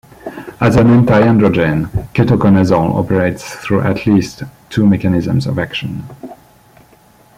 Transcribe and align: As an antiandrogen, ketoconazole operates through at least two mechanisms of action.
As 0.59 0.77
an 0.77 0.87
antiandrogen, 0.87 1.85
ketoconazole 2.11 2.95
operates 2.97 3.43
through 3.57 3.81
at 3.81 4.07
least 4.07 4.41
two 4.71 4.87
mechanisms 4.87 5.45
of 5.45 5.59
action. 5.59 6.01